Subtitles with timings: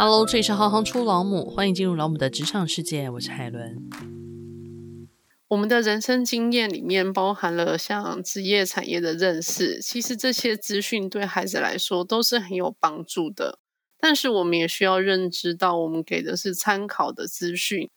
[0.00, 3.90] Hello，这里是行行出老母，欢迎进入老母的职场世界，我是海伦。
[5.48, 13.58] 我们的人生经验里面包含了像职业产业的认识，其实这些资讯对孩子来说都是很有帮助的。
[13.98, 17.90] 但是我们也需要认知到，我们给的是参考的资讯，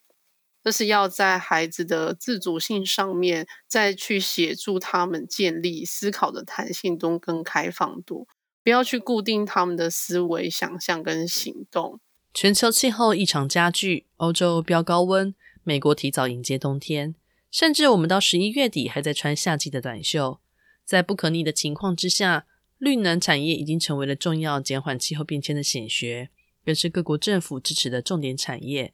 [0.64, 8.26] 这是要在孩子的自主性上面再去协助他们建立思考的弹性度跟开放度。
[8.64, 12.00] 不要去固定他们的思维、想象跟行动。
[12.32, 17.14] 全球气候异常加剧，欧洲飙高温，美国提早迎接冬天，
[17.50, 20.40] 甚至我们到十一月底还在穿夏季的短袖。
[20.84, 22.46] 在不可逆的情况之下，
[22.78, 26.30] 绿能产业已经成为了重要减缓气候变迁的显学，
[26.64, 28.92] 更是各国政府支持的重点产业。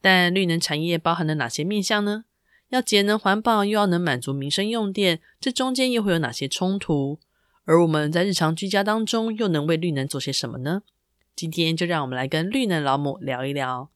[0.00, 2.24] 但绿能产业包含了哪些面向呢？
[2.68, 7.18] 要节能环保，又要能满足民生用电，这中间又会有哪些冲突？
[7.66, 10.82] 而我们在日常居家当中，又能为绿能做些什么呢？
[11.34, 13.88] 今天就让我们来跟绿能老母聊一聊。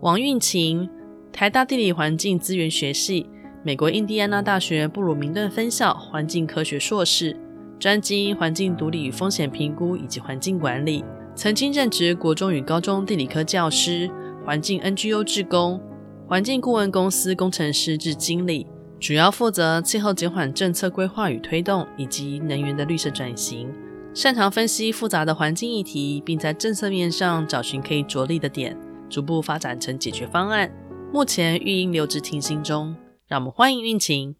[0.00, 0.88] 王韵晴，
[1.30, 3.26] 台大地理环境资源学系、
[3.62, 7.36] 美国印第安纳大学布鲁明顿分校环境科学硕士，
[7.78, 14.10] 专精环境毒理与风险评估以及环境管理，曾经任职国中与高中地理科教师、
[14.46, 15.78] 环境 NGO 志工、
[16.26, 18.66] 环境顾问公司工程师至经理。
[19.04, 23.70] 主要负责气候减缓政策规划与推动，以及能源的绿色转型，
[24.14, 28.74] 擅长分析复杂的环境议题，并在政策面上找寻可以着力的点，
[29.10, 30.72] 逐步发展成解决方案。
[31.12, 32.96] 目前育婴留职停薪中，
[33.28, 34.36] 让我们欢迎运晴。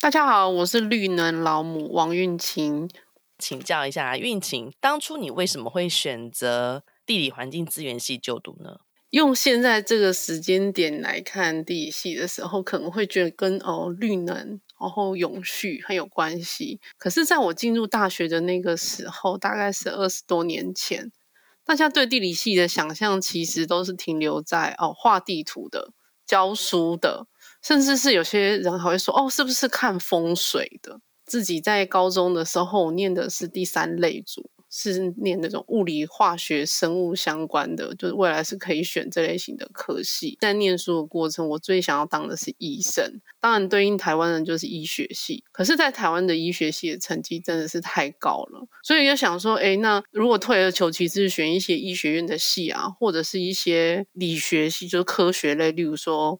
[0.00, 2.88] 大家好，我是绿能老母王运晴，
[3.38, 8.82] 请教一下运晴，当初你为什么会选择地理环境资源系就读呢？
[9.10, 16.80] 用现在这个时间点来看地理系的时候，可能会觉得跟哦绿能，然后永续很有关系。
[16.96, 21.10] 可是，在我进入大学的那个时候，大概是二十多年前，
[21.64, 25.92] 大家对地理系的想象其实都是停留在哦画地图的、
[26.24, 27.26] 教书的，
[27.62, 31.00] 甚至是有些人还会说哦是不是看风水的？
[31.24, 34.49] 自己在高中的时候念的是第三类组。
[34.70, 40.38] 是念那种物理、化学、生物相关的，就是未来是可以选这类型的科系。
[40.40, 45.42] 在念书的过程，我最想要当的是医生，当然对应台湾人就是医学系。
[45.50, 56.38] 可是，在台湾的医学系的成绩真的是太高了，所以就想说，哎，那如果退而求其次，选一些医学院的系啊，或者是一些理学系，就是科学类，例如说。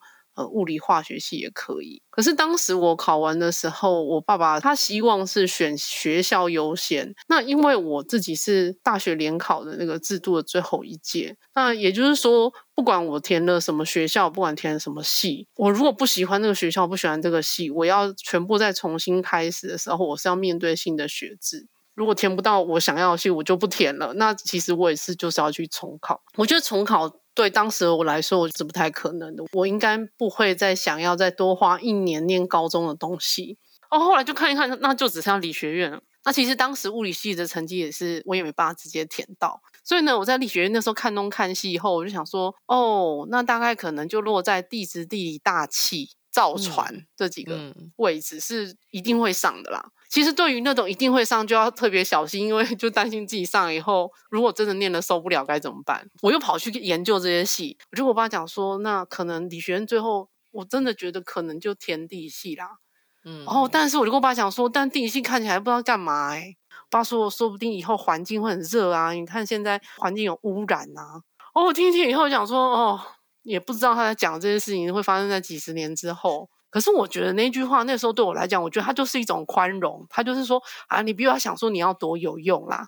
[0.49, 2.03] 物理化学系也可以。
[2.11, 7.15] 可是当时我考完的时候，我爸爸他希望是选学校优先。
[7.29, 21.69] 那因为我自己是大学联考的那个制度的最后一届，那也就是说，不管我填了什么学校，不管填什么系，我如果不喜欢那个学校，不喜欢这个系，我要全部再重新开始的时候，我是要面对新的学制。
[21.95, 24.15] 如果填不到我想要的系，我就不填了。
[24.15, 26.23] 那其实我也是就是要去重考。
[26.37, 27.20] 我觉得重考。
[27.35, 29.45] 对当时我来说，我是不太可能的。
[29.53, 33.57] 我应该不会再想要再多花一年念高中的东西。
[33.91, 36.01] 哦，后来就看一看，那就只剩下理学院了。
[36.25, 39.61] 那其实当时物理系的成绩也是，我也没办法直接填到。
[39.83, 49.91] 所以呢，我在理学院那时候看东看西以后，我就想说，哦，那大概可能就落在地质、地理、大气、造船这几个位置是一定会上的啦。
[50.09, 56.09] 其实对于那种一定会上，就要特别小心，因为就担心自己上了以后，如果真的念的受不了该怎么办？
[56.23, 62.79] 我又跑去研究这些系，我就跟我爸讲说，那可能理学院最后我真的觉得可能就填地理系啦。
[63.25, 66.57] 嗯，然后但是我就跟我爸讲说，但地理系看起来不知道干嘛哎。
[66.89, 71.23] 爸说，说不定以后环境会很热啊，你看现在环境有污染啊。
[71.55, 73.01] 哦，我听一听以后讲说，哦，
[73.51, 76.49] 也不知道他在讲这些事情会发生在几十年之后。
[76.71, 82.87] 可是我觉得那句话那时候对我来讲，我觉得它就是一种宽容，他就是说啊，你不要想说你要多有用啦，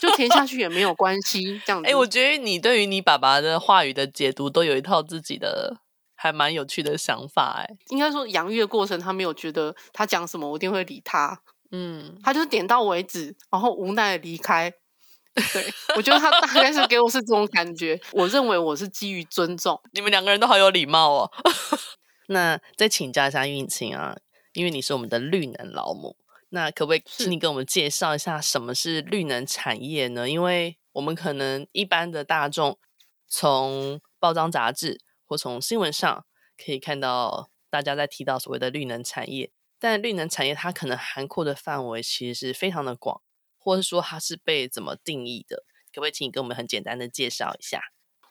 [0.00, 1.86] 就填下去也没有关系这样子。
[1.86, 5.76] 哎、欸，我觉得你对于你爸爸的话语的解读都有一套自己的
[6.16, 7.60] 还蛮有趣的想法。
[7.60, 14.72] 哎，应该说养育的过程，他没有觉得他讲什么我一定会理他，嗯，他就是点到为止，然后无奈的离开。
[15.52, 18.00] 对，我觉得他大概是给我是这种感觉。
[18.12, 21.30] 我认为我是基于尊重，你们两个人都好有礼貌哦。
[22.28, 24.16] 那再请教一下运晴啊，
[24.54, 26.16] 因为你是我们的绿能老母，
[26.48, 30.28] 那可不可以请你给我们介绍一下什么是绿能产业呢？
[30.28, 32.78] 因为我们可能一般的大众
[33.28, 36.24] 从报章杂志或从新闻上
[36.56, 43.20] 可以看到大家在提到所谓的绿能产业，但绿能产业它可能涵括的范围其实是非常的广，
[43.66, 45.64] 或者说它是被怎么定义的？
[45.92, 47.80] 可不可以请你跟我们很简单的介绍一下？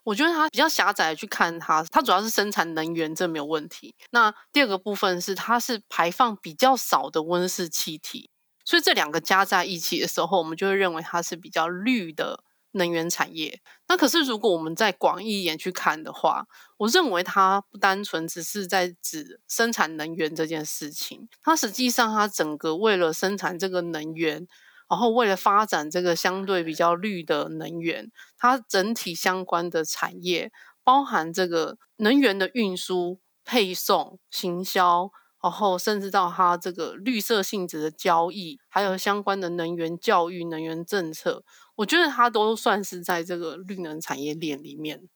[0.05, 3.93] 我觉得它比较狭窄的去看它，它主要是生产能源，这没有问题。
[4.11, 8.29] 那第二个部分是它是排放比较少的温室气体，
[8.63, 13.59] 所以这两个加在一起的时候，我们就会认为它是比较绿的能源产业。
[13.87, 16.45] 那可是如果我们再广义一点去看的话，
[16.77, 24.47] 我认为它不单纯只是在指生产能源这件事情，它实际上它整个为了生产这个能源，
[24.89, 30.51] 然后为了发展这个相对比较绿的能源，它整体相关的产业，
[30.83, 35.11] 包含这个能源的运输、配送、行销。
[35.43, 41.43] 然后，甚至到它这个绿色性质的交易，还有相关的能源教育、能源政策，
[41.75, 45.07] 我觉得它都算是在这个绿能产业链里面。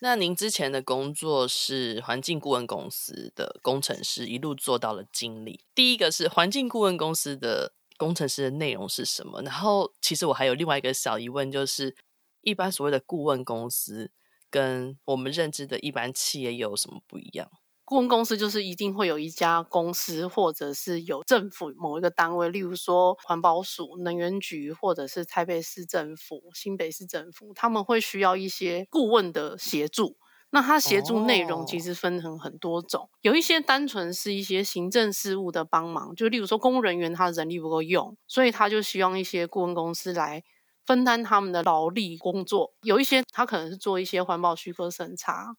[0.00, 5.60] 那您之前的工作是环境顾问公司的工程师，一路做到了经理。
[5.76, 7.72] 第一个是环境顾问公司的
[8.02, 9.40] 工程师的内容是什么？
[9.42, 11.94] 然后，其实我还有另外一个小疑问，就是
[12.40, 14.10] 一般所谓的顾问公司
[14.50, 17.48] 跟我们认知的一般企业有什么不一样？
[17.84, 30.16] 顾问公司就是一定会有一家公司，或者是有政府某一个单位，例如说环保署、能源局，或者是台北市政府、新北市政府，他们会需要一些顾问的协助。
[30.54, 40.44] 那他协助内容其实分成很多种，有一些单纯是一些行政事务的帮忙，就例如说公务人员他人力不够用，所以他就希望一些顾问公司来
[40.86, 42.74] 分担他们的劳力工作。
[42.82, 45.56] 有一些他可能是做一些环保许可审查。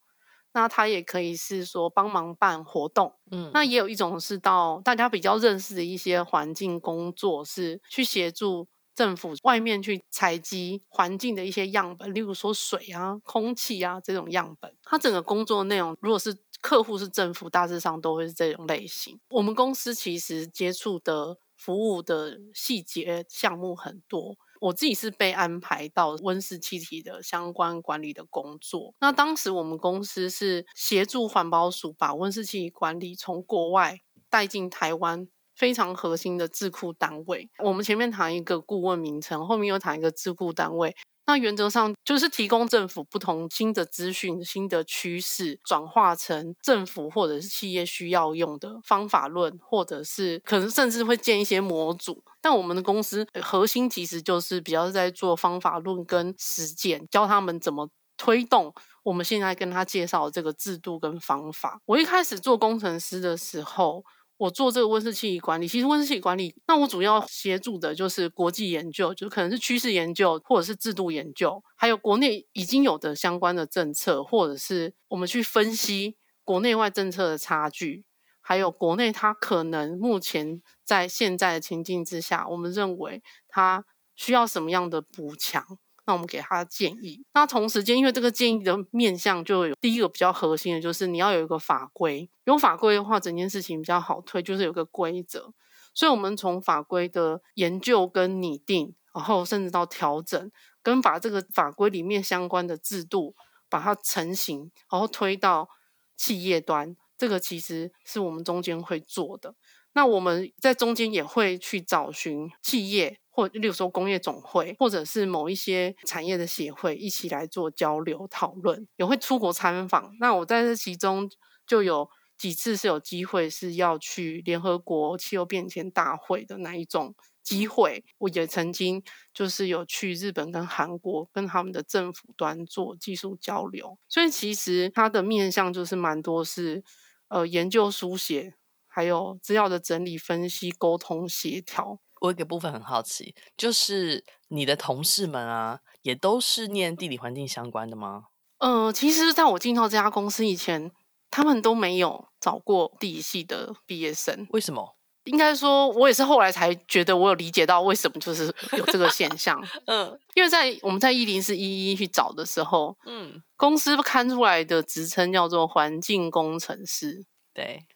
[0.56, 14.74] 那他也可以是说帮忙办活动，嗯，那也有一种是到大家比较认识的一些环境工作，是去协助政府外面去采集环境的一些样本，例如说水啊、空气啊这种样本。
[14.82, 19.18] 他整个工作内容，如果是客户是政府，大致上都会是这种类型。
[19.30, 24.36] 我们公司其实接触的服务的细节项目很多。
[24.60, 28.94] 我自己是被安排到温室气体的相关管理的工作。
[28.98, 33.98] 那当时我们公司是协助环保署把温室气体管理从国外
[34.30, 37.48] 带进台湾，非常核心的智库单位。
[37.58, 40.94] 我们前面谈一个顾问名称，后面又谈一个智库单位。
[41.26, 52.22] 那原则上就是提供政府不同新的资讯、新的趋势，转化成政府或者是企业需要用的方法论，或者是可能甚至会建一些模组。
[52.42, 58.74] 但我们的公司核心其实就是比较在做方法论跟实践，教他们怎么推动
[59.04, 61.80] 我们现在跟他介绍的这个制度跟方法。
[61.86, 64.04] 我一开始做工程师的时候。
[64.44, 78.04] 我做这个温室气体管理，其实温室气体管理，那我主要协助的就是国际研究，就可能是趋势研究或者是制度研究，还有国内已经有的相关的政策，或者是我们去分析国内外政策的差距，
[78.42, 85.78] 还有国内它可能目前在现在的情境之下，我们认为它需要什么样的补强。
[86.06, 87.24] 那我们给他建议。
[87.32, 92.28] 那同时间，因为这个建议的面向就有第一个比较核心的，就是你要有一个法规。
[92.44, 95.52] 有法规的话，整件事情比较好推，就是有个规则。
[95.94, 100.50] 所以，我们从法规的研究跟拟定，然后甚至到调整，
[100.82, 103.34] 跟把这个法规里面相关的制度
[103.68, 105.68] 把它成型，然后推到
[106.16, 109.54] 企业端，这个其实是我们中间会做的。
[109.94, 113.20] 那我们在中间也会去找寻企业。
[113.34, 120.14] 或例如说工业总会，或者是某一些产业的协会，一起来做交流讨论，也会出国参访。
[120.20, 121.28] 那我在这其中
[121.66, 122.08] 就有
[122.38, 128.04] 几次是有机会是要去联合国气候变迁大会的那一种机会。
[128.18, 129.02] 我也曾经
[129.32, 133.98] 就是有去日本跟韩国跟他们的政府端做技术交流。
[134.08, 136.84] 所以其实它的面向就是蛮多是
[137.26, 138.54] 呃研究书写，
[138.86, 141.98] 还有资料的整理分析、沟通协调。
[142.20, 148.24] 我有一个部分很好奇，就是你的同事们啊，也都是念地理环境相关的吗？
[148.58, 150.90] 呃，其实在我进到这家公司以前，
[151.30, 154.46] 他们都没有找过地理系的毕业生。
[154.50, 154.96] 为什么？
[155.24, 158.44] 应该说，我也是后来才觉得，我有理解到为什么就是
[158.76, 159.58] 有这个现象。
[159.86, 167.24] 嗯，因为在我们在一零四一一去找的时候，嗯，公司刊出来的职称叫做环境工程师。
[167.54, 167.86] 对。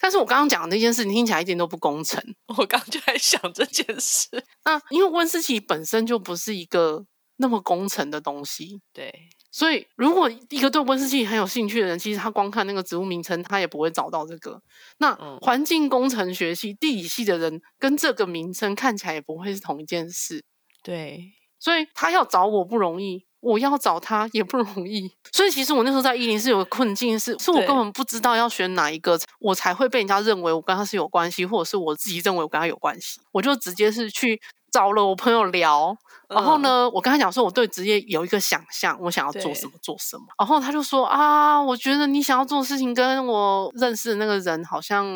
[0.00, 2.22] 但是我刚刚讲的那件事，你听起来一点都不工程。
[2.56, 4.28] 我刚刚就在想这件事。
[4.64, 7.04] 那因为温室气体本身就不是一个
[7.36, 9.12] 那么工程的东西，对。
[9.50, 14.60] 所以如果一个对温室气体很有兴趣的人，其实他光看那个植物名称，他也不会找到这个。
[14.98, 20.44] 那环境工程学系、地理系的人，跟这个名称看起来也不会是同一件事。
[20.82, 21.32] 对。
[21.58, 23.25] 所以他要找我不容易。
[23.46, 34.40] 我要找他也不容易，所以其实我那时候在伊林是有个困境是，是是我根本不知道要选哪一个，我才会被人家认为我跟他是有关系，或者是我自己认为我跟他有关系，我就直接是去
[34.72, 35.96] 找了我朋友聊，
[36.28, 45.06] 然后呢，我跟他讲说我对职业有一个想象，我想要做什么做什么，然后他就说啊，我觉得你想要做的事情跟我认识的那个人好像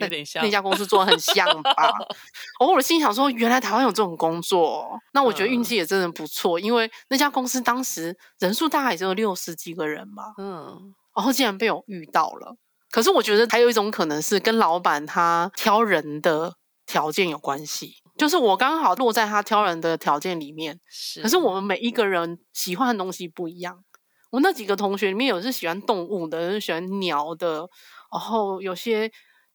[0.00, 1.74] 有点像那家公司做的很像吧。
[2.60, 10.34] 偶尔心想说，原来台湾有这种工作，那我觉得运气也真的不错，嗯、因为那家公司当时人数大概也只有六十几个人吧。
[10.38, 12.56] 嗯，然后竟然被我遇到了。
[12.90, 16.54] 可是我觉得还有一种可能是跟老板他挑人的
[16.86, 20.80] 条件有关系，就是我刚好落在他挑人的条件里面。
[20.88, 23.84] 是，可是我们每一个人喜欢的东西不一样。
[24.30, 27.68] 我那几个同学里面有是喜欢动物的，有是喜欢鸟的，
[28.12, 29.10] 然后有些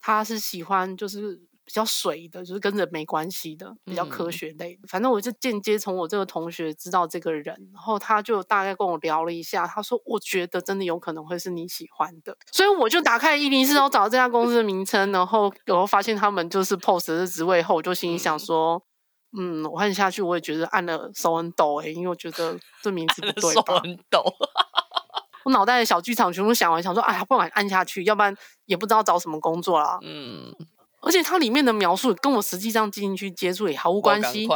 [0.06, 4.82] 他是喜欢就是比较水的，就是跟人没关系的，比较科学类的。
[4.84, 18.76] 嗯、反正我就间接从我这个同学知道这个人，然后他就大概跟我聊了一下，他说我觉得真的有可能会是你喜欢的，所以我就打开一零四，然后找到这家公司的名称，然后然后发现他们就是 post 的职位后，我就心里想说。
[18.76, 18.82] 嗯
[19.38, 23.64] 嗯，我看下去，我也觉得按了手很抖哎、欸，因为我觉得这名字不对吧？
[23.66, 24.24] 手很抖，
[25.46, 28.36] 我脑袋的小剧场全部想完，想说，哎呀，不敢按下去，要不然
[28.66, 30.00] 也不知道找什么工作啦。
[30.02, 30.54] 嗯，
[31.02, 34.48] 而且它里面的描述跟我实际上进去接触也毫无关系。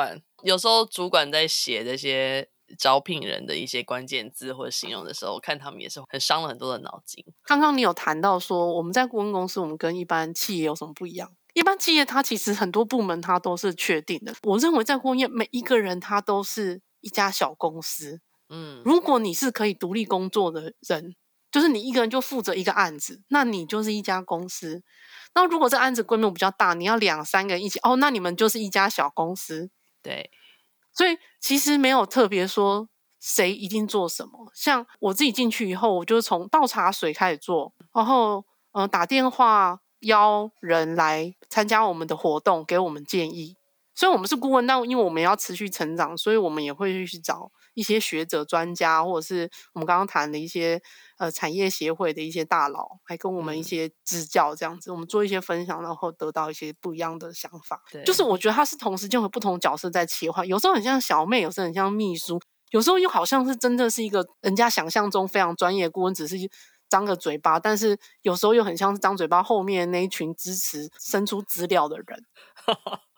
[0.41, 7.23] 有时候主管在写这些招聘人的一些关键字或者形容的时候，我看他们也是很伤了很多的脑筋。
[7.43, 11.31] 刚刚你有谈到说，我们在顾问公司，我们跟一般企业有什么不一样？
[11.53, 14.33] 一般企业，它其实很多部门它都是确定的。
[14.43, 18.21] 我认为在工业，每一个人他都是一家小公司。
[18.49, 21.15] 嗯，如果你是可以独立工作的人，
[21.51, 24.83] 就是你一个人就负责一个案子，那你就是一家公司。
[25.33, 29.69] 那如果这案子规模比较大，你要两三个人一起，哦，那你们就是一家小公司。
[30.01, 30.29] 对，
[30.91, 32.89] 所以其实没有特别说
[33.19, 34.51] 谁一定做什么。
[34.53, 39.81] 像我自己进去以后，我就从倒茶水开始做，然后呃打电话。
[40.03, 43.57] 邀人来参加我们的活动，给我们建议。
[43.93, 50.81] 虽然我们是顾问，但因为我们要持续成长，所以我们也会去找一些学者、专家，或者是我们刚刚谈的一些
[51.17, 57.81] 呃产业协会的一些大佬，来跟我们一些支教，这样子，嗯、我们做一些分享，然后得到一些不一样的想法。
[57.89, 62.39] 对，就是我觉得他是同时就有不同角色在切换，有时候很像小妹，有时候很像秘书，
[62.71, 66.35] 有时候又好像是真的是一个人家想象中非常专业顾问，只是。
[66.89, 72.25] 张个嘴巴，但是有时候又很像是张嘴巴后面那一群支持、伸出资料的人。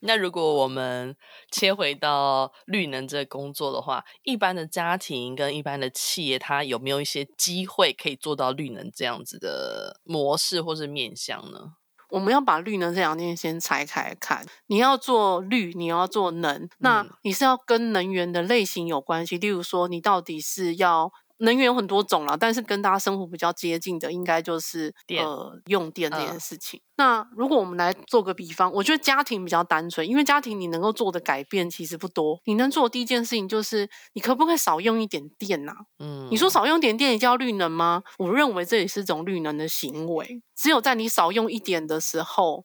[0.00, 1.16] 那如果我们
[1.50, 11.74] 切回到绿能这个工作的话，一般的家庭跟一般的企业，它有没有一些机会可以做到绿能这样子的模式或是面向呢？
[12.10, 14.46] 我们要把绿能这两件先拆开看。
[14.66, 19.36] 你要做绿，你要做能，那你是要跟能源的类型有关系。
[19.36, 21.12] 例如说，你到底是要。
[21.38, 26.80] 能源有很多种啦，但是跟大家生活比较接近的，应该就是电呃用电这件事情。
[26.96, 32.40] 呃、那如果我们来做个比方，我觉得家庭比较单纯，因为家庭你能够做的改变其实不多。
[32.44, 35.76] 你能做的第一件事情就是，你可不可以少用一点电呐、啊？
[36.00, 38.02] 嗯，你说少用点电也叫绿能吗？
[38.18, 40.42] 我认为这也是一种绿能的行为。
[40.56, 42.64] 只有在你少用一点的时候，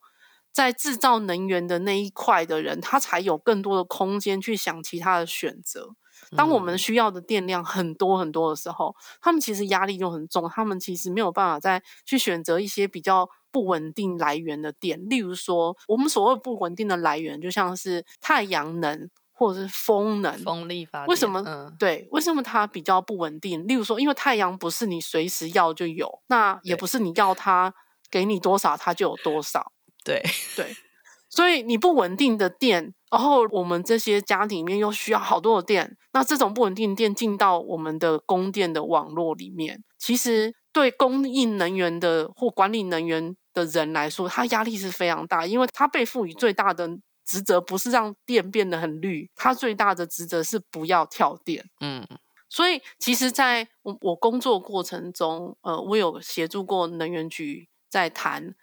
[0.52, 5.90] 在制造能源的那一块的人，他才有更多的空间去想其他的选择。
[6.36, 15.00] 当我们需要的电量很多很多的时候，他们其实压力就很重，他们其实没有办法再去选择一些比较不稳定来源的电。
[15.10, 21.08] 例如说，我们所谓不稳定的来源，就像是太阳能或者是风能、风力发电。
[21.08, 21.44] 为什么？
[21.46, 23.68] 嗯，对，为什么它比较不稳定？
[23.68, 27.74] 例如说，因为太阳不是你随时要就有，那也不是你要它
[28.10, 29.72] 给你多少它就有多少。
[30.04, 30.22] 对
[30.56, 30.76] 对。
[31.36, 46.88] 所以你不稳定的电，然后我们这些家庭里面又需要好多的电，那这种不稳定电进到我们的供电的网络里面，其实对供应能源的或管理能源的人来说，他压力是非常大，因为他被赋予最大的
[47.26, 51.66] 职责不是让电变得很绿，他最大的职责是不要跳电。
[51.80, 52.08] 嗯，
[52.48, 58.54] 所以其实在我我工作过程中，呃，我有协助过能源局在谈。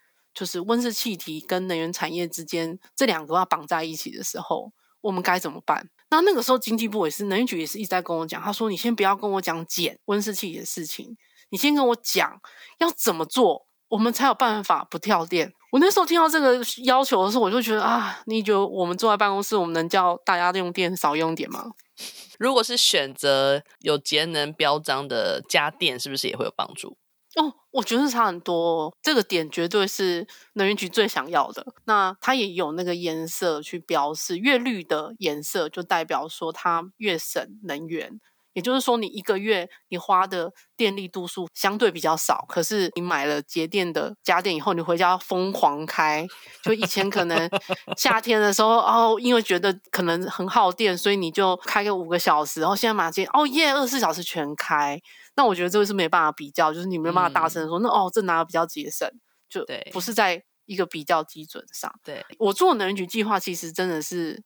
[0.41, 5.91] 就是温室气体跟能源产业之间这两个要绑在一起的时候，我们该怎么办？
[6.09, 11.15] 那那个时候经济部也是能源局也是一直在跟我讲，他说：“你先不要跟我讲减温室气体的事情，
[11.51, 12.41] 你先跟我讲
[12.79, 21.73] 要怎么做，我们才有办法不跳电。”我那时候听到这个要求的时候，我就觉得啊，你觉得我们坐在办公室，我们能叫大家用电少用点吗？
[22.41, 26.97] 如果是选择有节能标章的家电，是不是也会有帮助？
[27.37, 31.65] 哦，我觉得差很多哦，这个点绝对是能源局最想要的。
[31.85, 38.21] 那它也有那个颜色去标示，越绿的颜色就代表说它越省能源。
[38.53, 46.27] 也就是说，你一个月你花的电力度数相对比较少，可是你买了节电的家电以后，你回家要疯狂开。
[46.65, 47.49] 就以前可能
[47.97, 52.61] 夏天的时候，哦，因为觉得可能很耗电，所以你就开个五个小时。
[52.61, 55.01] 然后现在马上哦耶，二十四小时全开。
[55.41, 59.09] 那我觉得这个是没办法比较，就是你没办法大声说，嗯、那哦，这哪个比较节省？
[59.49, 61.91] 就不是在一个比较基准上。
[62.05, 64.43] 对，我做能源局计划，其实真的是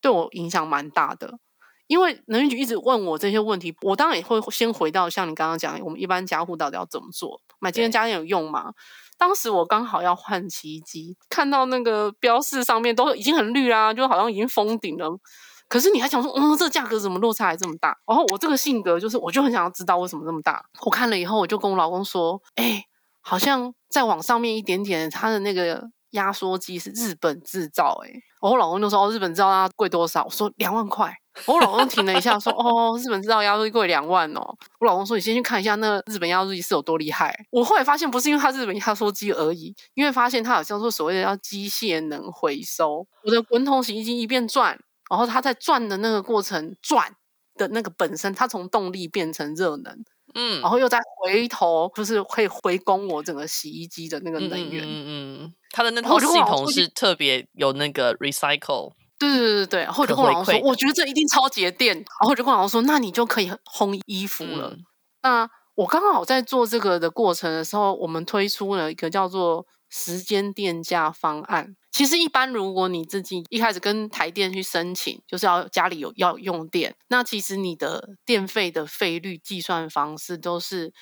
[0.00, 1.38] 对我影响蛮大的。
[1.86, 7.42] 因为能源局一直问我这些问题，我当然也会先回到像你刚刚讲，我们一般家户到底要怎么做？
[7.58, 8.72] 买节能家电有用吗？
[9.18, 15.20] 当时我刚好要换洗衣机，看到那个标示上面都已经很绿啦，就好像已经封顶了。
[15.68, 17.96] 可是你还想说，嗯，这价格怎么落差还这么大？
[18.06, 20.64] 然后我这个性格就是，我就很想要知道为什么这么大。
[20.80, 22.82] 我看了以后，我就跟我老公说，哎，
[23.20, 28.10] 好像再往上面一点点，它的那个压缩机是日本制造，哎，
[28.40, 30.24] 我老公就说，哦，日本制造它贵多少？
[30.24, 31.14] 我说两万块。
[31.46, 34.40] 我老公停了一下，说：“哦，日本制造压缩机贵两万哦。”
[34.80, 43.06] 我老公说：“你先去看一下那日本压缩机是有多厉害。”我后来发现不是因为它日本压缩机而已，因为发现它好像说所谓的叫机械能回收。
[43.22, 44.76] 我的滚筒洗衣机一边转，
[45.08, 47.10] 然后它在转的那个过程转
[47.56, 54.84] 的那个本身，它从动力变成热能，嗯，然后又再回头，就是可以回供我整个洗衣机的那个能源。
[54.84, 55.08] 嗯嗯，
[55.42, 58.92] 嗯，它的那套系统是特别有那个 recycle。
[59.18, 61.96] 对对对对，然后我就跟我老公说，我觉得这一定超节电。
[61.96, 64.68] 然后我就跟我老公说，那你就可以烘衣服了。
[64.70, 64.84] 嗯、
[65.22, 71.76] 那我刚好在做这个的过程的时候，我们推出了一个叫做时间电价方案。
[71.90, 80.92] 其实一般如果你自己一开始跟台电去申请，就是要家里有要用电，那其实你的电费的费率计算方式都是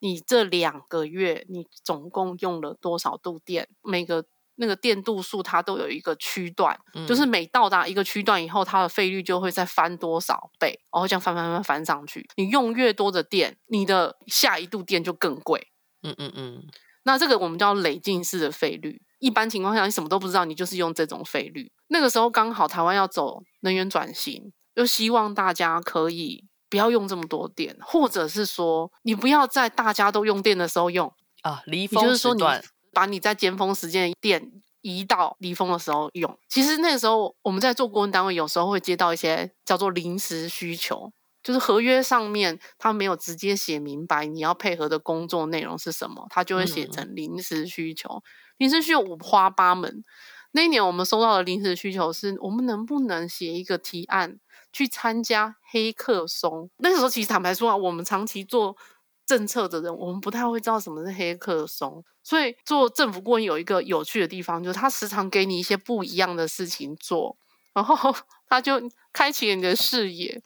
[0.00, 4.24] 你这两个月你总共用了多少度电，每个。
[4.56, 12.28] 那个电度数它都有一个区段，嗯、就是每到达一个区段以后，它的费率就会再翻多少倍，然后这样翻翻翻翻上去。
[12.36, 15.68] 你用越多的电，你的下一度电就更贵。
[16.02, 16.66] 嗯嗯嗯。
[17.04, 19.02] 那这个我们叫累进式的费率。
[19.18, 21.70] 一般情况下，你什么都不知道，你就是用这种费率。
[21.88, 32.62] 那个时候刚好台湾要走能源转型，又希望大家可以不要用这么多电，或者是说你不要在大家都用电的时候用啊，离峰时段。
[32.94, 36.38] 把你在尖峰时间的电移到离峰的时候用。
[36.46, 41.10] 其实那个时候我们在做顾问单位，有时候会接到一些叫做临时需求，
[41.42, 48.22] 就是合约上面他没有直接写明白你要配合的工作内容是什么，他就会写成临时需求。
[48.58, 50.04] 临时需求五花八门。
[50.52, 54.38] 那一年我们收到的临时需求是我们能不能写一个提案
[54.72, 56.70] 去参加黑客松？
[56.76, 58.76] 那个时候其实坦白说啊，我们长期做。
[59.24, 67.38] 政策的人，我们不太会知道什么是黑客松，所以做政府顾问有一个有趣的地方，就是他时常给你一些不一样的事情做，
[67.74, 68.14] 然后
[68.48, 68.80] 他就
[69.12, 70.40] 开启了你的视野。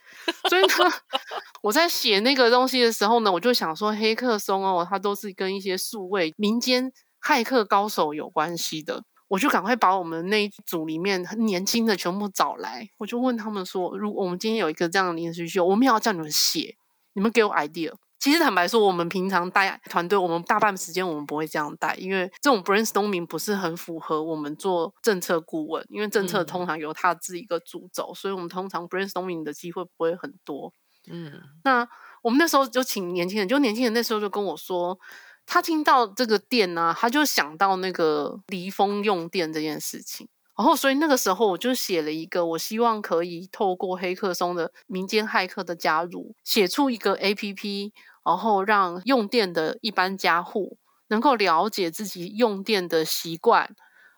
[0.48, 0.68] 所以呢，
[1.62, 16.76] 我在写那个东西的时候呢，我就想说，黑客松哦，它都是跟一些数位民间骇客高手有关系的，我就赶快把我们那一组里面很年轻的全部找来，我就问他们说，如果我们今天有一个这样的临时秀，我们要叫你们写，
[17.14, 17.92] 你们给我 idea。
[18.18, 30.72] 其实坦白说，我们平常带团队，我们大半时间我们不会这样带，因为这种 brainstorming 不是很符合我们做政策顾问，因为政策通常由他自己一个主轴，嗯、所以我们通常 brainstorming 的机会不会很多。
[31.08, 31.86] 嗯，那
[32.22, 34.98] 我们那时候就请年轻人，就年轻人那时候就跟我说，
[35.44, 40.28] 他听到这个电呢、啊，他就想到那个离峰用电这件事情。
[40.56, 47.92] 然后，所以那个时候我就写了一个，我希望可以透过黑客松的民间骇客的加入，写出一个 APP，
[48.24, 53.76] 然后让用电的一般家户能够了解自己用电的习惯。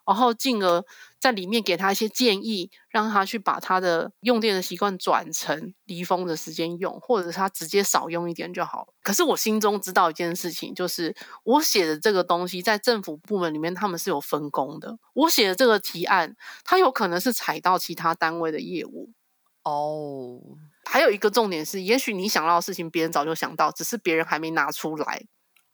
[0.09, 0.83] 然后进而
[1.21, 8.95] 在里面给他一些建议，让他去把他的用电的习惯转成离峰的时间用，或者是他直接少用一点就好了。
[9.03, 14.99] 可是我心中知道一件事情，就是我写的这个东西在政府部门里面他们是有分工的。
[15.13, 19.11] 我写的这个提案，它有可能是踩到其他单位的业务。
[19.65, 20.41] 哦，
[20.87, 25.27] 还有一个重点是，也许你想到的事情，别人早就想到，只是别人还没拿出来。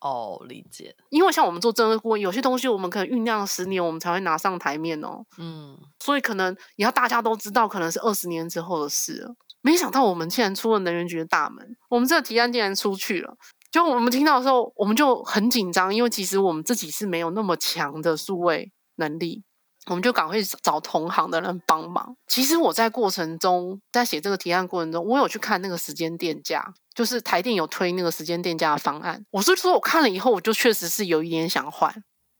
[0.04, 0.94] 哦，理解。
[1.08, 5.24] 因为像我们做政策顾问，有些东西我们可能酝酿十年，我们才会拿上台面哦。
[5.38, 9.34] 嗯，所以可能你要大家都知道，可能是二十年之后的事了。
[9.62, 13.34] 没想到我们竟然出了能源局的大门，我们这个提案竟然出去了。
[13.70, 19.42] 就我们听到的时候，我们就很紧张，因为其实我们自己是没有那么强的数位能力。
[19.86, 22.16] 我们就赶快找同行的人帮忙。
[22.26, 29.24] 其实我在过程中，在写这个提案过程中，我有去看那个时间电价，就是台电有推那个时间电价的方案。
[29.30, 31.92] 我是说，我看了以后，我就确实是有一点想换。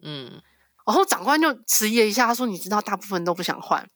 [0.03, 0.41] 嗯，
[0.87, 3.89] 然后长官就迟疑了一下，他说：“你知道，大部分都不想换，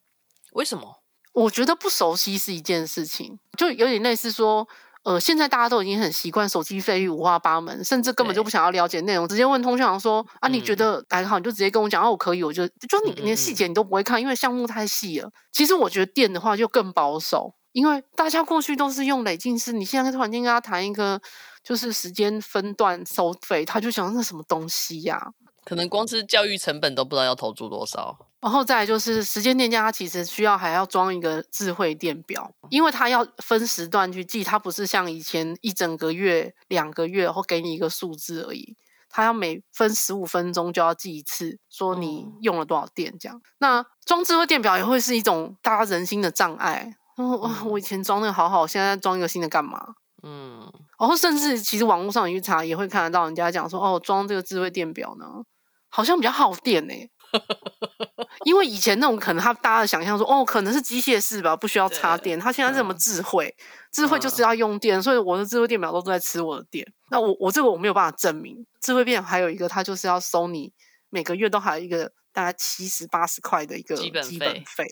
[0.53, 1.01] 为什么？
[1.33, 4.67] 我觉得不熟悉是一件事情，就有点类似说。”
[5.03, 15.31] 呃，现在大家都已经很习惯手机费率五花八门，甚至根本就不想要了解内容，直接问通讯行说啊，你觉得哪个好，你就直接跟我讲，啊，我可以，我就就你连细节你都不会看，因为项目太细了。
[15.53, 21.21] 其实我觉得电的话就更保守，因为大家过去都是用累进式，你现在突然间跟他谈一个
[21.63, 25.17] 就是时间分段收费，他就想那什么东西呀？
[25.17, 25.27] 啊？
[25.63, 28.17] 可能光是教育成本都不知道要投注多少。
[28.41, 38.77] 然后再来就是时间店家，它其实需要还要装一个智慧电表，因为它要分时段去记，它不是像以前一整个月、两个月后给你一个数字而已，
[39.09, 43.37] 它要每分十五分钟就要记一次，说你用了多少电这样。
[43.37, 46.95] 嗯、那装智慧电表也会是一种大家人心的障碍。
[47.19, 49.95] 哦，哇，我以前装那个好好，现在装一个新的干嘛？
[50.23, 55.25] 嗯，然后甚至其实网络上你去查也会看得到人家讲说，哦，装这个智慧电表呢，
[55.89, 57.09] 好像比较耗电呢、 欸。
[58.45, 62.39] 因为以前那种可能他大家的想象说哦，可能是机械式吧，不需要插电。
[62.39, 63.53] 他现在是什么智慧？
[63.59, 66.85] 嗯、智慧就是要用电，所以我的智慧电表都在吃我的电。
[67.11, 68.65] 那我我这个我没有办法证明。
[68.81, 70.71] 智慧电还有一个，它就是要收你
[71.09, 74.23] 每个月都还有一个大概七十八十块的一个基本
[74.65, 74.87] 费。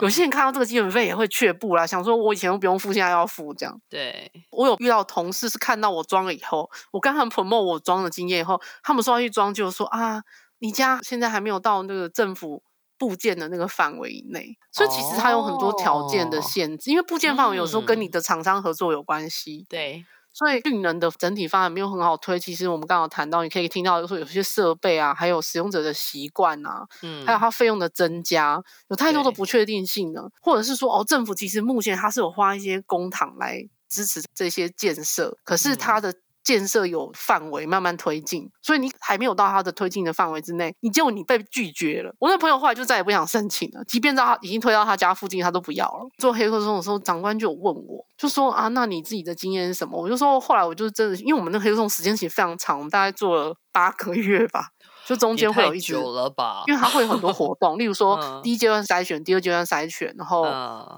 [0.00, 3.80] 有些人看到这个基本费也会却步啦，想说我以前都不用付，现在要付这样。
[3.88, 10.22] 对，我有遇到同事是看到我装了以后，我跟他们 promote 我装的经验以后，他们说要去装，就说啊。
[10.60, 12.62] 你家现在还没有到那个政府
[12.96, 16.88] 部件的那个范围以内，所以其实它有很多条件的限制。
[16.88, 19.66] 哦、因为部件范围有时候跟你的厂商合作有关系。
[19.68, 22.38] 对、嗯，所以运能的整体发展没有很好推。
[22.38, 30.28] 其实我们刚好谈到，你可以听到就是说有些设备啊，还有使用者的习惯啊，嗯，还有它费用的增加，有太多的不确定性呢。
[30.42, 36.12] 或者是说，哦，政府其实目前它是有花一些公帑来支持这些建设，可是它的。
[36.44, 42.14] 建设有范围，慢慢推进，所以你还没有到他的推进的范围之内，你结果你被拒绝了。
[42.20, 46.06] 我那朋友后来就再也不想申请了，即便到他已经推到他家附近，他都不要了。
[46.18, 49.98] 做黑客松的时候，长官就有问我，就说啊，那你自己的经验是什么？
[50.00, 54.66] 我就说，后来我就真的，因为我们那黑客松时间其实非常长，我们大概做了八个月吧，
[55.06, 56.62] 就中间会有一直，久了吧？
[56.66, 60.44] 因为它会有很多活动， 例如说第一阶段筛选，第二阶段筛选，然后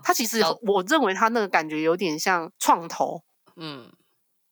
[0.03, 3.23] 它其实我认为它那个感觉有点像创投，
[3.57, 3.87] 嗯。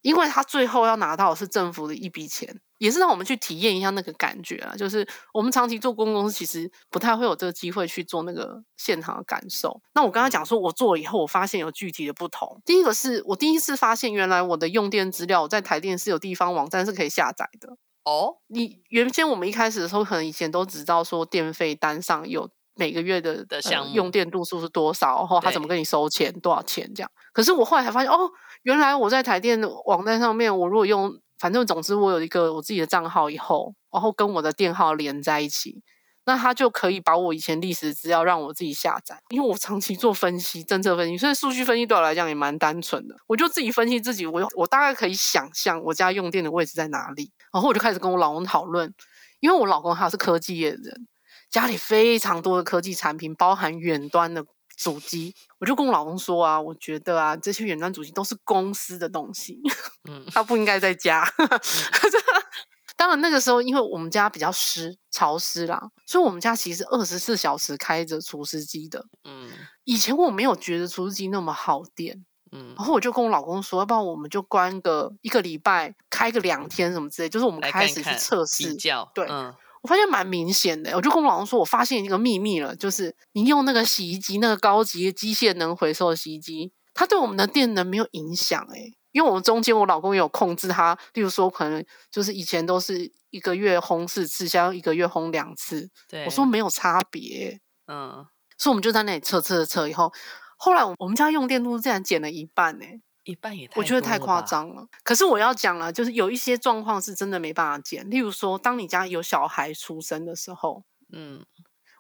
[0.05, 4.77] 因为他最后要拿到的是政府的一笔钱，也是让我们去体验一下那个感觉啊。
[4.77, 9.81] 就是我们长期做公共公司，其实不太会有这个机会去做那个现场的感受。
[9.95, 12.61] 那我刚刚讲说，我做了以后，我发现有具体的不同。
[12.67, 17.79] 第一个是我第一次发现，原来我的用电资料我在台电是有地方网站是可以下载的。
[18.05, 27.11] 哦，你原先我们一开始的时候，可能以前都只知道说电费单上有每个月的的项目、呃、用电度数是多少，然后他怎么跟你收钱，多少钱这样。
[27.33, 28.31] 可是我后来才发现，哦。
[28.65, 35.83] 原来我在台电的网站上面，我如果用，反正总之我有一个我自己的账号以后，然后跟我的电号连在一起，
[36.25, 39.21] 那他就可以把我以前历史资料让我自己下载。
[39.29, 43.15] 因为我长期做分析、政策分析，所以数据分析对我来讲也蛮单纯的。
[43.27, 48.95] 我就自己分析自己，我我大概可以想象我家用电的位置在哪里，然后我就开始跟我老公讨论，
[49.41, 51.07] 因为我老公他是科技业的人，
[51.51, 54.47] 家里非常多的科技产品，包含远端的。
[54.77, 59.61] 主机，我就跟我老公说啊，我觉得啊，这些远端主机都是公司的东西，
[60.09, 61.25] 嗯，他不应该在家。
[61.39, 61.49] 嗯、
[62.97, 69.07] 当然那个时候，因为我们家比较湿潮湿啦，所以我们家其实二十四小时开着除湿机的。
[69.25, 69.51] 嗯，
[69.85, 78.77] 以前我没有觉得除湿机那么耗电，嗯，然后我就跟我老公说，要不然我们就关个一个礼拜，开个两天什么之类，就是我们开始去测试，
[79.15, 79.55] 对，嗯。
[79.85, 98.25] 我发现蛮明显的，我就跟我老公说，我发现一个秘密了，就是你用那个洗衣机，那个高级的机械能回收的洗衣机，它对我们的电能没有影响诶，因为我们中间我老公也有控制它，例如说可能就是以前都是一个月烘四次，现在一个月烘两次，对，我说没有差别，嗯，
[98.57, 100.11] 所以我们就在那里测测测，以后
[100.57, 103.03] 后来我们家用电度竟然减了一半诶。
[103.25, 104.87] 一半也太，我觉得太夸张了。
[105.03, 108.09] 可是我要讲了，就是有一些状况是真的没办法减。
[108.09, 111.45] 例如说，当你家有小孩出生的时候，嗯，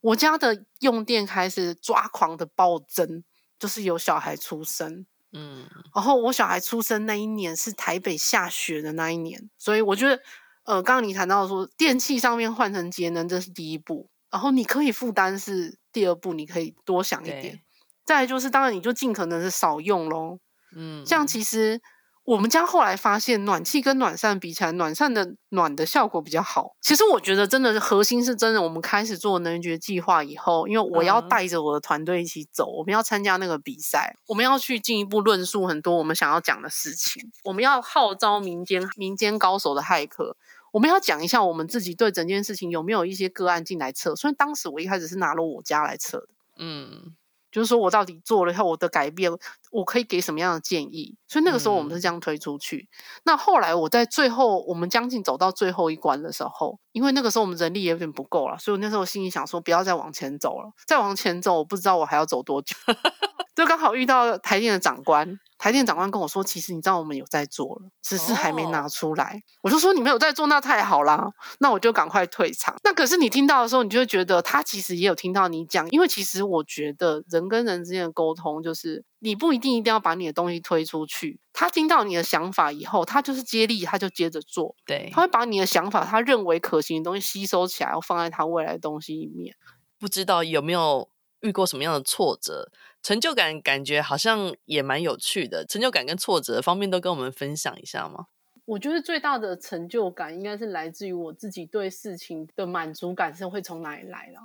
[0.02, 3.24] 我家的用电开始抓狂的暴增，
[3.58, 10.22] 就是有小孩出生，嗯，然后我小孩出生那一年是台北下雪的那一年，所以我觉得，
[10.64, 17.60] 呃，刚刚你谈到说电器上面换成节能，这是第一步，然后你可以负担是第二步，你可以多想一点。
[18.04, 20.38] 再来就是，当然你就尽可能是少用咯。
[20.76, 21.80] 嗯，这样其实
[22.24, 26.74] 我们家后来发现，暖气跟暖扇比起来，暖扇的暖的效果比较好。
[26.80, 28.62] 其实我觉得，真的核心是真的。
[28.62, 37.30] 我们开始做能源局计划以后，因为我要带着我的团队一起走，我们要参加那个比赛，我们要去进一步论述很多我们想要讲的事情。
[37.44, 40.34] 我们要号召民间民间高手的骇客，
[40.72, 44.16] 我们要讲一下我们自己对整件事情有没有一些个案进来测。
[44.16, 47.14] 所以当时我一开始是拿了我家来测的，嗯。
[47.54, 49.30] 就是说我到底做了以后，我的改变，
[49.70, 51.14] 我可以给什么样的建议？
[51.28, 52.88] 所以那个时候我们是这样推出去。
[52.90, 62.74] 嗯、那后来我在最后，我们将近走到最后一关的时候，因为那个时候我们人力也有点不够了，所以我那时候心里想说，不要再往前走了，再往前走，我不知道我还要走多久。
[63.54, 65.38] 就刚好遇到台电的长官。
[65.56, 71.30] 台电长官跟我说：“其实你知道我们有在做了，只是还没拿出来。”我就说：“你们有在做，那太好啦。
[71.60, 81.40] 那我就赶快退场。”那可是你听到的时候，你就会觉得他其实也有听到你讲，因为其实我觉得人跟人之间的沟通，就是你不一定一定要把你的东西推出去。
[81.52, 84.74] 他听到你的想法以后，他就是接力，他就接着做。
[84.84, 89.54] 对，他会把你的想法，他认为可行的东西吸收起来，然后放在他未来的东西里面。
[89.96, 91.08] 不知道有没有
[91.44, 92.70] 遇过什么样的挫折？
[93.02, 98.26] 成就感感觉好像也蛮有趣的，成就感跟挫折方面都跟我们分享一下吗？
[98.64, 104.38] 我觉得最大的成就感应该是来自于我自己对事情的满足感是会从哪里来的。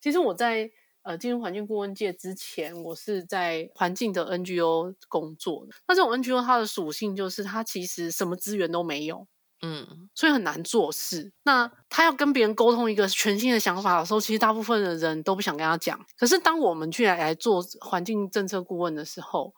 [0.00, 0.70] 其实我在
[1.02, 5.72] 呃进入环境顾问界之前，我是在环境的 NGO 工作的。
[5.88, 9.26] 那这种 NGO 它的属性就是它其实什么资源都没有。
[9.66, 11.32] 嗯，所以很难做事。
[11.44, 15.98] 那他要跟别人沟通一个全新的想法的时候，其实大部分的人都不想跟他讲。
[16.18, 19.54] 可是当我们去来，来做环境政策顾问的时候，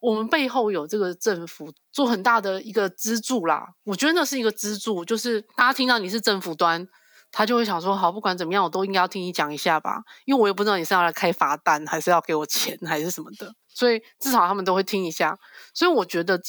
[0.00, 3.68] 我们背后有这个政府做很大的一个资助啦。
[3.84, 6.88] 我觉得那是一个资助，就是大家听到你是政府端，
[7.30, 13.54] 他就会想说：好，不管怎么样，我都应该要听你讲一下吧，因为我也不知道你是要来开罚单，还是要给我钱，还是什么的。
[13.68, 15.38] 所以至少他们都会听一下。
[15.72, 16.40] 所以我觉得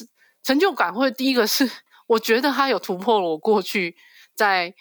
[0.42, 1.70] 成就感会第一个是。
[2.08, 3.96] 我觉得他有突破了我过去
[4.36, 4.74] 在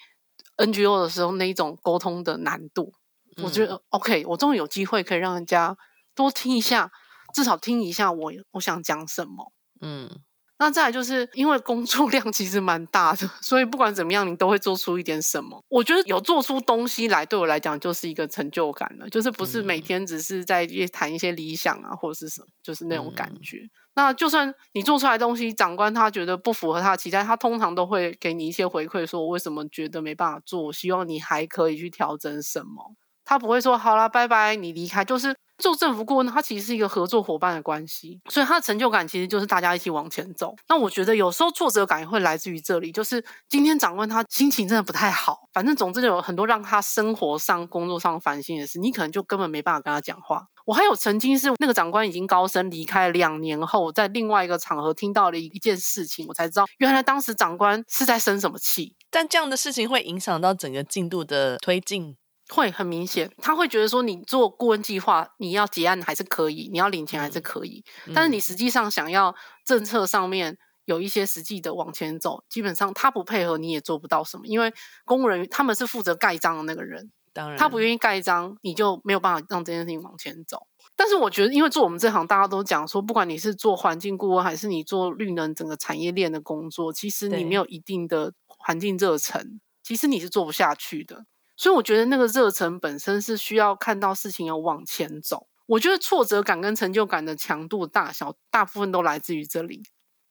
[0.57, 2.93] NGO 的时候那一种沟通的难度。
[3.37, 5.77] 嗯、我觉得 OK，我终于有机会可以让人家
[6.13, 6.91] 多听一下，
[7.33, 9.51] 至少听一下我我想讲什么。
[9.81, 10.21] 嗯。
[10.57, 15.61] 那再来就是因为工作量其实蛮大的，所以不管怎么样，你都会做出一点什么。
[15.67, 19.09] 我觉得有做出东西来，对我来讲就是一个成就感了。
[19.09, 23.57] 就是不是每天只是在谈一些理想啊，或者是什么，就是那种感觉。
[23.57, 32.95] 嗯、那就算你做出来的东西，长官他觉得不符合他的期待，他通常都会给你一些回馈，说我为什么觉得没办法做，希望你还可以去调整什么。
[33.25, 35.03] 他不会说好啦，拜拜，你离开。
[35.03, 40.55] 就是做政府顾问，他其实是一个合作伙伴的关系，所以他的成就感其实就是大家一起往前走。
[40.67, 50.47] 那我觉得有时候挫折感也会来自于这里，就是今天长官他心情真的不太好，反正总之就有很多让他生活上、工作上烦心的事，你可能就根本没办法跟他讲话。
[50.65, 58.95] 我还有曾经是那个长官已经高升离开两年后，在另外一个场合听到了一件事情，我才知道原来当时长官是在生什么气。
[59.11, 62.17] 但这样的事情会影响到整个进度的推进。
[62.49, 74.71] 会很明显，他会觉得说，你做顾问计划，你要结案还是可以，你要领钱还是可以，嗯、但是你实际上想要政策上面有一些实际的往前走，基本上他不配合你也做不到什么，因为
[75.05, 80.67] 公务人员他们是负责盖章的那个人，当然他不愿意盖章，你就没有办法让这件事情往前走。
[80.95, 91.25] 但是我觉得，因为做我们这行，大家都讲说，不管你是做环境顾问，还是你做绿能整个产业链的工作，其实你没有一定的环境热忱，其实你是做不下去的。
[91.57, 95.47] 所以我觉得那个热忱本身是需要看到事情要往前走。
[95.67, 99.81] 我觉得挫折感跟成就感的强度大小，大部分都来自于这里。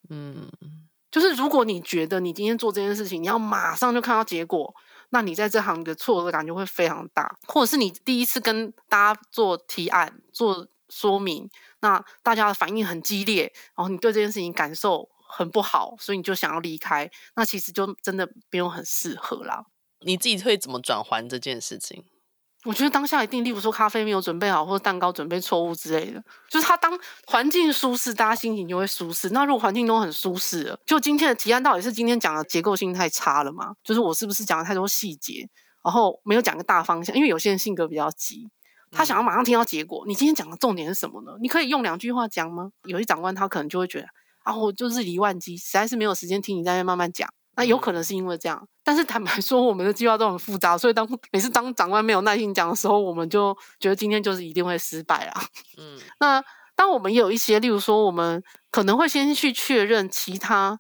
[0.09, 0.49] 嗯，
[1.11, 4.75] 就是如果你觉得你今天做这件事情，你要马上就看到结果，
[5.11, 7.37] 那你在这行的挫折感就会非常大。
[7.49, 19.65] 或者是你第一次跟大家做提案、做说明，那大家的反应很激烈，然后你对这件事情感受很不好，所以你就想要离开，那其实就真的没有很适合啦。
[20.05, 22.05] 你自己会怎么转换这件事情？
[22.65, 29.29] 我觉得当下一定，例如说咖啡没有准备好，或者蛋糕准备错误之类的，就是他当环境舒适，大家心情就会舒适。
[29.31, 33.75] 那如果环境都很舒适了，就今天的提案到底是今天讲的结构性太差了吗？
[33.83, 35.47] 就是我是不是讲了太多细节，
[35.85, 37.15] 然后没有讲个大方向？
[37.15, 38.49] 因为有些人性格比较急，
[38.91, 40.03] 他想要马上听到结果。
[40.07, 41.33] 你今天讲的重点是什么呢？
[41.43, 42.71] 你可以用两句话讲吗？
[42.85, 44.07] 有些长官他可能就会觉得
[44.45, 47.29] 啊，我就日理万机，实在是没有时间听你在那慢慢讲。
[47.57, 55.43] 那有可能是因为这样，但是坦白说，我们的计划都很复杂，所以当每次当长官没有耐心讲的时候，我们就觉得今天就是一定会失败啊。
[55.79, 56.43] 嗯，那
[56.75, 60.79] 当我们也有一些，例如说，我们可能会先去确认其他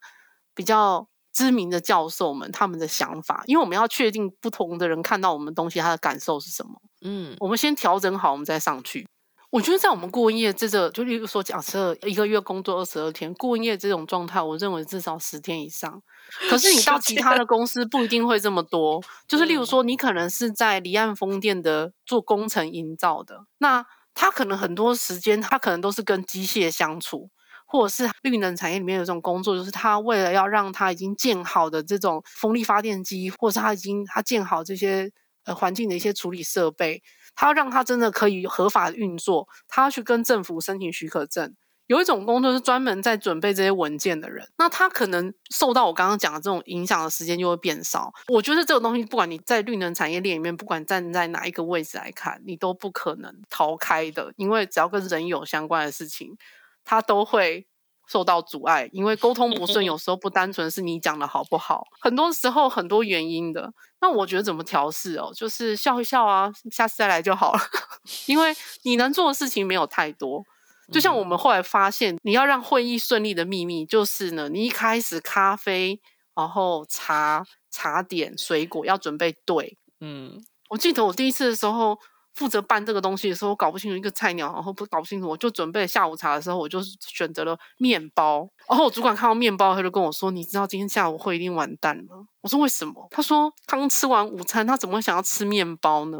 [0.54, 6.72] 比较知名的教授们他们的想法，因为我们要确定不同的人看到我们东西他的感受是什么。
[7.02, 9.06] 嗯，我们先调整好，我们再上去。
[9.54, 16.02] 我觉得在我们顾问业这个，就例如说，假设一个月工作二十二天，顾问业这种状态，我认为至少十天以上。
[16.50, 19.00] 可是你到其他的公司不一定会这么多。
[19.28, 27.30] 就是例如说，你可能是在离岸风电的做工程营造的，那他可能很多时间，他可能都是跟机械相处，
[27.64, 35.12] 或者是绿能产业里面有一种工作，就是他为了要让他已经建好的这种风力发电机，或者是他已经他建好这些
[35.44, 37.00] 呃环境的一些处理设备。
[37.34, 41.54] 他要让他真的可以合法运作，他要去跟政府申请许可证，
[41.86, 48.12] 有一种工作是专门在准备这些文件的人，那他可能受到我刚刚讲的这种影响的时间就会变少。
[48.28, 56.36] 我觉得这个东西，不管你在绿能产业链里面，不管站在哪一个位置来看，你都不可能逃开的，因为只要跟人有相关的事情，
[56.84, 57.66] 它都会
[58.06, 58.88] 受到阻碍。
[58.92, 63.72] 因为沟通不顺，有时候不单纯是你讲的好不好，很多时候很多原因的。
[64.00, 67.60] 那我觉得怎么调试哦，就是笑一笑啊，下次再来就好了，
[68.26, 70.44] 因为你能做的事情没有太多。
[70.92, 75.98] 就像我们后来发现，你要让会议顺利的秘密，就是呢，你一开始咖啡，
[76.34, 79.78] 然后茶、茶点、水果要准备对。
[80.00, 81.98] 嗯，我记得我第一次的时候
[82.34, 88.48] 负责办这个东西的时候，我搞不清楚一个菜鸟，然后不搞不清楚，我就准备下午茶的时候，我就选择了面包。
[88.68, 96.18] 然后我主管看到面包，他就跟我说：“你知道今天下午会一定完蛋吗。”我说：“为什么？”他说：“刚吃完午餐，他怎么会想要吃面包呢？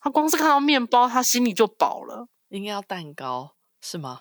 [0.00, 4.20] 他光是看到面包，他心里就饱了。”应该要蛋糕是吗？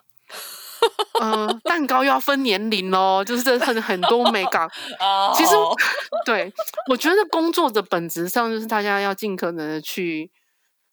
[1.20, 4.68] 嗯、 呃，蛋糕又要分年龄咯，就是这很很多美感。
[5.00, 5.36] Oh.
[5.36, 5.54] 其实，
[6.26, 6.52] 对，
[6.90, 10.32] 我觉得工作的本质上就是大家要尽可能的去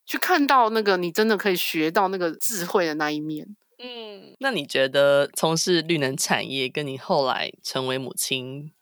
[0.09, 3.47] 去看到那个你真的可以学到那个智慧的那一面。
[3.79, 8.73] 嗯，那你觉得从事绿能产业跟你后来成为母亲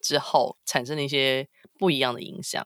[0.00, 2.64] 之后产生了一些不一样的影响？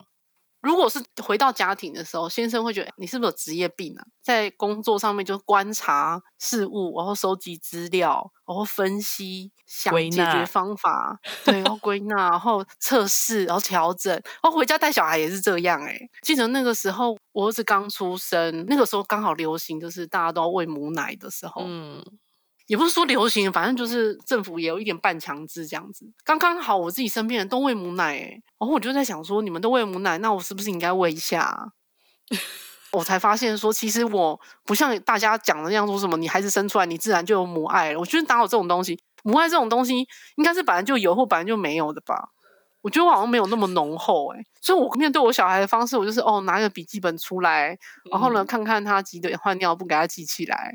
[0.65, 4.05] 如果是回到家庭的时候，先生会觉得你是不是有职业病啊？
[4.23, 15.93] 在工作上面就观察事物，然后收集资料，然后分析，想解决方法，对，然后归纳，然后测试，然后调整，然后回家带小孩也是这样、欸。
[15.93, 21.63] 哎，记得那个时候我儿子刚出生，那个时候刚好流行，就是大家都要喂母奶的时候。
[21.67, 22.03] 嗯。
[22.67, 26.11] 也不是说流行，反正就是政府也有一点半强制这样子。
[26.25, 31.73] 刚刚好，我自己身边人都喂母奶，哎，然后我就在想说，你们都喂母奶，那我是不是应该喂一下？
[32.93, 37.99] 我才发现说，其实我不像大家讲的那样说什么，你孩子生出来，你自然就有母爱了。
[37.99, 38.99] 我觉得哪有这种东西？
[39.25, 42.31] 母爱这种东西，应该是本来就有或本来就没有的吧？
[42.81, 47.77] 我觉得我好像没有那么浓厚，哎，所以我面对我小孩的方式，我就是哦，拿一个笔记本出来，
[48.11, 50.73] 然后呢，看看他几点换尿布，给他记起来，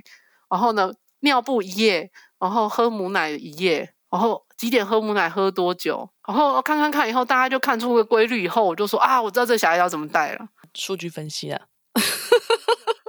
[0.50, 0.92] 然后呢。
[1.22, 10.48] 尿布一夜，然后喝母奶一夜，然后几点喝母奶，喝多久，然后看看看以后，大家就看出个规律以后，我就说啊，我知道这小孩要怎么带了。
[10.74, 11.62] 数据分析啊，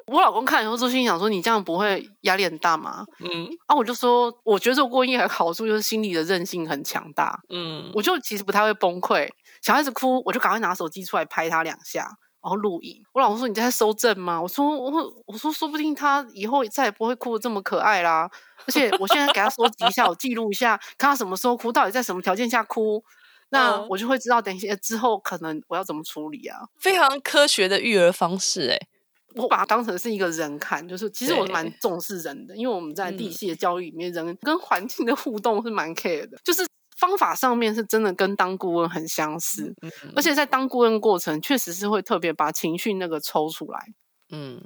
[0.07, 3.05] 我老公看以后就心想说，你这样不会压力很大吗？
[3.21, 7.39] 嗯，啊，我就说，我觉得这个过夜好处就是心理的韧性很强大。
[7.49, 9.29] 嗯，我就其实不太会崩溃，
[9.63, 12.09] 小孩子哭，我就赶快拿手机出来拍他两下。
[12.43, 14.41] 然后录影，我老公说，你在收证吗？
[14.41, 14.91] 我说我
[15.27, 18.31] 我说说不定他以后再也不会哭的这么可爱啦。
[18.67, 23.05] 而且我现在给他收集一下，我记录一下，看他什么时候哭，到底在什么条件下哭，
[23.51, 26.61] 那我就会知道等一下之后可能我要怎么处理啊。
[26.79, 28.89] 非常科学的育儿方式，欸，诶，
[29.35, 36.67] 我把它当成是一个人看，就是其实我是蛮重视人的，因为我们在地系的教育里面，人跟环境的互动是蛮 care 的，就是。
[37.01, 43.87] 方法上面是真的跟当顾问很相似，嗯嗯，而且在当顾问过程，确实是会特别把情绪那个抽出来，
[44.31, 44.61] 嗯，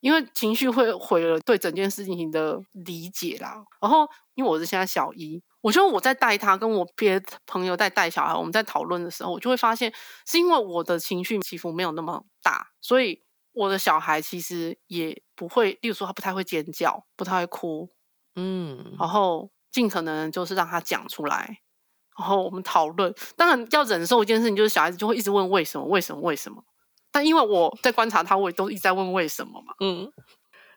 [0.00, 3.64] 因为情绪会毁了对整件事情的理解啦。
[3.80, 9.92] 然后，因为我是现在小一，我觉得我在带他，跟我别的朋友在带小孩，我们在讨论的时候，我就会发现，
[10.26, 13.22] 是因为我的情绪起伏没有那么大，所以
[13.52, 17.88] 我的小孩其实也不会，例如说他不太会尖叫，不太会哭，
[18.34, 21.60] 嗯，然后尽可能就是让他讲出来。
[22.18, 26.62] 然后我们讨论，当然要忍受一件事情，就是小孩子就会一直问为什么，为什么，为什么。
[27.12, 29.74] 但因为我在观察他，我也都一直在问为什么嘛。
[29.80, 30.10] 嗯，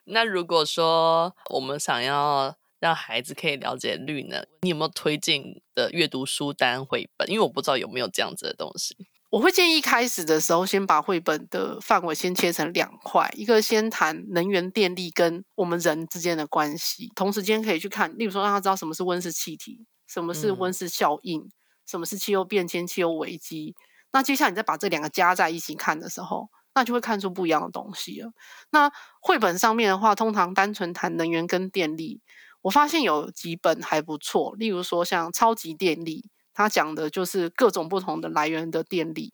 [0.04, 5.42] 那如果说我们想要让孩子可以了解绿能，你有没有推荐
[5.74, 7.28] 的阅读书单绘本？
[7.28, 8.96] 因为我不知道有没有这样子的东西。
[9.30, 19.86] 我会建议开始的时候，先把绘本的范围先切成两块，一个先谈能源、电力跟我们人之间的关系，同时间可以去看，例如说让他知道什么是温室气体。
[20.10, 21.42] 什么是温室效应？
[21.42, 21.50] 嗯、
[21.86, 23.76] 什么是气候变迁、气候危机？
[24.12, 28.32] 那接下来你再把这两个加在一起看的时候，那就会看出不一样的东西了。
[28.70, 32.20] 那绘本上面的话，通常单纯谈能源跟电力，
[32.62, 34.56] 我发现有几本还不错。
[34.56, 39.32] 例如说像《超级电力》，它讲的就是各种不同的来源的电力。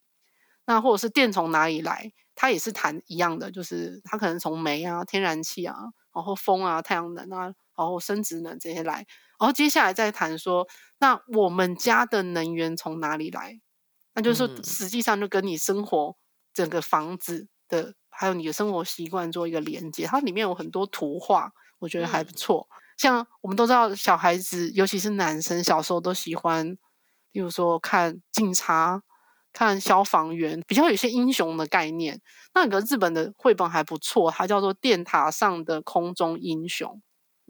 [0.67, 5.77] 那或者是电从哪里来，它也是谈一样的，就是它可能从煤啊、天然气啊，
[6.13, 7.45] 然后风啊、太阳能啊，
[7.77, 9.07] 然后生殖能这些来。
[9.39, 10.67] 然后接下来再谈说，
[10.99, 13.61] 那我们家的能源从哪里来？
[14.15, 16.17] 那就是说实际上就跟你生活
[16.55, 20.07] 整个房子的，还有你的生活习惯做一个连接。
[20.07, 22.67] 它里面有很多图画，我觉得还不错。
[22.71, 26.79] 嗯、像我们都知道，小孩子尤其是男生，小时候都喜欢，
[27.33, 29.03] 例如说看警察、
[29.53, 32.23] 看消防员，比较有些英雄的概念。
[32.55, 37.03] 那有个日本的绘本还不错，它叫做《电塔上的空中英雄》。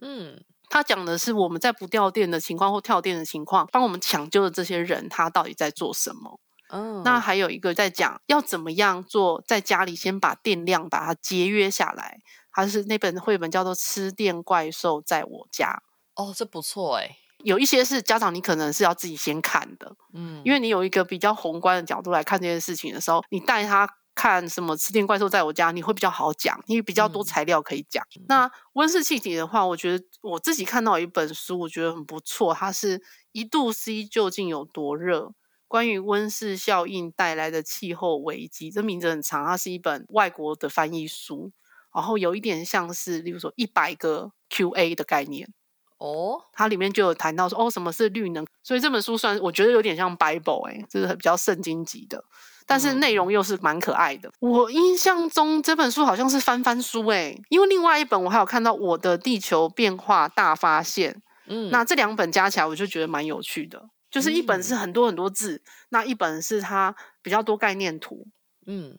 [0.04, 0.44] 嗯。
[0.68, 6.40] 它讲的是我们在不掉电的情况或跳电的情况，帮我们抢救的这些人，他到底在做什么？
[6.70, 12.18] 嗯，那还有一个在讲要怎么样做，在家里先把电量把它节约下来。
[12.52, 15.80] 它是那本绘本叫做《吃电怪兽在我家》。
[16.22, 17.18] 哦，这不错哎。
[17.44, 28.02] 有一些是家长，你可能是要自己先看的，嗯，因为你有一个比较宏观的角度来看这件事情的时候，你带他看什么《吃电怪兽在我家》，你会比较好讲，因为比较多材料可以讲。
[28.18, 33.00] 嗯、那温室气体的话，我觉得我自己看到一本书，我觉得很不错，它是
[33.30, 35.32] 一度 C 究竟有多热？
[35.68, 41.52] 关于温室效应带来的气候危机，这名字很长，它是一本外国的翻译书，
[41.92, 45.52] 然后有一点像是，例如说一百个 QA 的概念
[45.98, 48.46] 哦，它里面就有谈到说，哦，什么是绿能？
[48.62, 52.24] 所以这本书算我觉得有点像 Bible，哎，就是比较圣经级的，
[52.66, 54.28] 但是内容又是蛮可爱的。
[54.28, 61.14] 嗯、我印象中这本书好像是翻翻书，哎，因为另外一本我还有看到《我的地球变化大发现》，
[61.46, 63.88] 嗯，那这两本加起来我就觉得蛮有趣的。
[64.10, 68.26] 就是一本是很多很多字，嗯、那一本是它比较多概念图。
[68.66, 68.96] 嗯，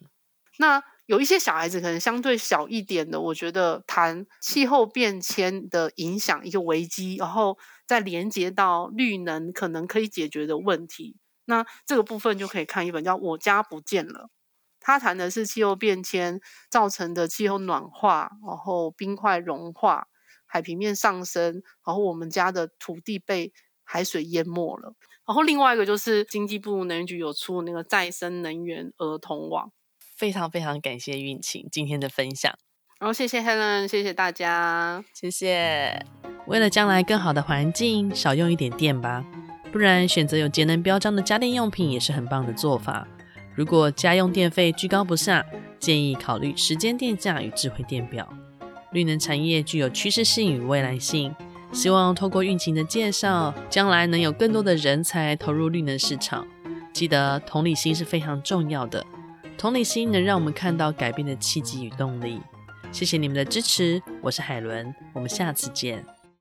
[0.58, 11.16] 那有一些小孩子可能相对小一点的，我觉得谈气候变迁的影响一个危机，然后再连接到绿能可能可以解决的问题，
[11.48, 14.24] 那这个部分就可以看一本叫《我家不见了》，
[14.80, 16.40] 他谈的是气候变迁
[16.70, 20.08] 造成的气候暖化，然后冰块融化、
[20.44, 24.94] 海平面上升，然后我们家的土地被海水淹没了。
[25.26, 29.72] 然后另外一个就是经济部能源局有出那个再生能源儿童网，
[30.16, 32.54] 非常非常感谢运晴今天的分享，
[33.00, 36.04] 然后谢谢 Helen，谢谢大家，谢谢。
[36.46, 39.24] 为了将来更好的环境，少用一点电吧，
[39.70, 43.06] 不然选择有节能标章的家电用品也是很棒的做法。
[43.54, 45.44] 如果家用电费居高不下，
[45.78, 48.28] 建议考虑时间电价与智慧电表。
[48.92, 51.34] 绿能产业具有趋势性与未来性。
[51.70, 56.46] 希望透过韵晴的介绍，将来能有更多的人才投入绿能市场。
[56.94, 59.04] 记得同理心是非常重要的，
[59.58, 62.40] 同理心能让我们看到改变的契机与动力。
[62.90, 66.17] 谢谢你们的支持，我是海伦，我们下次见。